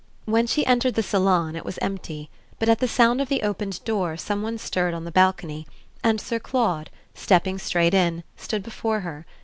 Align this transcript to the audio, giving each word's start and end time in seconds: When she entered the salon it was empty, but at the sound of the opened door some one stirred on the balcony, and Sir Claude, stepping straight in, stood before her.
When 0.25 0.47
she 0.47 0.65
entered 0.65 0.95
the 0.95 1.03
salon 1.03 1.55
it 1.55 1.63
was 1.63 1.77
empty, 1.79 2.31
but 2.57 2.67
at 2.67 2.79
the 2.79 2.87
sound 2.87 3.21
of 3.21 3.29
the 3.29 3.43
opened 3.43 3.83
door 3.83 4.17
some 4.17 4.41
one 4.41 4.57
stirred 4.57 4.95
on 4.95 5.03
the 5.03 5.11
balcony, 5.11 5.67
and 6.03 6.19
Sir 6.19 6.39
Claude, 6.39 6.89
stepping 7.13 7.59
straight 7.59 7.93
in, 7.93 8.23
stood 8.35 8.63
before 8.63 9.01
her. 9.01 9.27